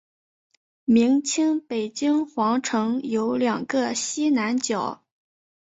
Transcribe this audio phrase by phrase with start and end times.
[0.85, 5.03] 明清北京皇城有两个西南角。